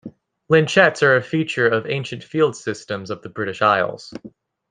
Lynchets 0.49 1.03
are 1.03 1.17
a 1.17 1.21
feature 1.21 1.67
of 1.67 1.85
ancient 1.85 2.23
field 2.23 2.55
systems 2.55 3.11
of 3.11 3.21
the 3.21 3.29
British 3.29 3.61
Isles. 3.61 4.11